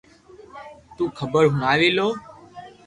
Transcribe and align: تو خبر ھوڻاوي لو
تو 0.95 1.03
خبر 1.17 1.43
ھوڻاوي 1.53 1.89
لو 1.97 2.09